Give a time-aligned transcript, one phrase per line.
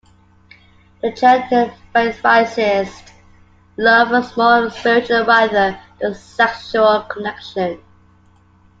[1.03, 1.51] The Church
[1.93, 3.11] emphasized
[3.77, 7.79] love as more of a spiritual rather than sexual connection.